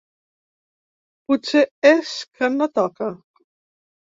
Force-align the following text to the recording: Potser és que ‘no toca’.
Potser 1.31 1.61
és 1.91 2.15
que 2.39 2.51
‘no 2.57 2.69
toca’. 2.81 3.13